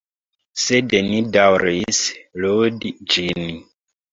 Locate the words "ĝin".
3.13-3.49